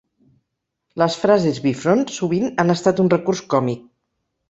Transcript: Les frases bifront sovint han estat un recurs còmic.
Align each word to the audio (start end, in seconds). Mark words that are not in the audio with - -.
Les 1.01 1.17
frases 1.25 1.61
bifront 1.67 2.03
sovint 2.17 2.51
han 2.65 2.79
estat 2.79 3.07
un 3.07 3.15
recurs 3.19 3.47
còmic. 3.57 3.89